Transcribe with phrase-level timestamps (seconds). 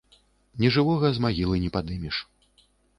[0.65, 2.15] Нежывога з магілы не падымеш.